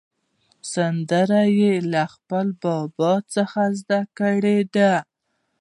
[0.73, 4.93] سندره یې له خپل بابا څخه زده کړې ده.